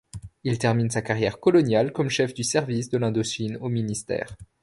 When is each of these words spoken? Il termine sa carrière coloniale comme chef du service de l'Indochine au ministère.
Il 0.43 0.57
termine 0.57 0.89
sa 0.89 1.03
carrière 1.03 1.39
coloniale 1.39 1.93
comme 1.93 2.09
chef 2.09 2.33
du 2.33 2.43
service 2.43 2.89
de 2.89 2.97
l'Indochine 2.97 3.57
au 3.57 3.69
ministère. 3.69 4.35